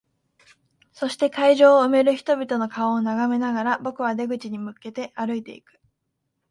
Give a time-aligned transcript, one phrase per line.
[0.93, 5.79] そして、会場を埋める人々の顔を眺めながら、僕は出口に向けて歩いていく。